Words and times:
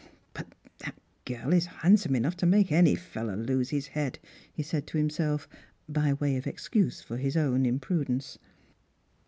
"But 0.33 0.47
that 0.79 0.99
girl 1.25 1.53
is 1.53 1.67
handsome 1.67 2.15
enough 2.15 2.35
to 2.37 2.47
make 2.47 2.71
any 2.71 2.95
fellow 2.95 3.35
lose 3.37 3.69
his 3.69 3.89
head," 3.89 4.17
he 4.51 4.63
said 4.63 4.87
to 4.87 4.97
himself, 4.97 5.47
by 5.87 6.13
way 6.13 6.37
of 6.37 6.47
excuse 6.47 7.01
for 7.01 7.17
his 7.17 7.37
own 7.37 7.67
imprudence. 7.67 8.39